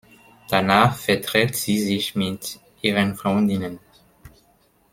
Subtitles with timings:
[0.49, 3.77] Danach verträgt sie sich mit ihren Freundinnen.